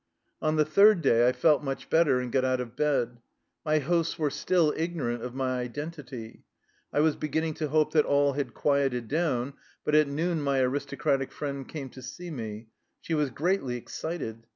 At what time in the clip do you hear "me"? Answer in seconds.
12.31-12.69